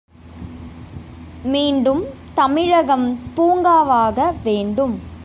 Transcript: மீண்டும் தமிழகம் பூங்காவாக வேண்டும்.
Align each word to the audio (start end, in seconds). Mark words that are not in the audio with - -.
மீண்டும் 1.43 2.03
தமிழகம் 2.33 3.19
பூங்காவாக 3.35 4.33
வேண்டும். 4.43 5.19